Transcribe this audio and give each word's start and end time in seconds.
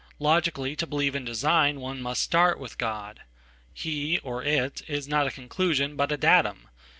Logically, 0.17 0.75
to 0.75 0.87
believe 0.87 1.15
in 1.15 1.23
design 1.23 1.79
one 1.79 2.01
must 2.01 2.23
start 2.23 2.59
with 2.59 2.79
God. 2.79 3.21
He, 3.71 4.17
or 4.23 4.43
it, 4.43 4.81
is 4.87 5.07
not 5.07 5.27
a 5.27 5.31
conclusion 5.31 5.95
but 5.95 6.11
a 6.11 6.17
datum. 6.17 6.69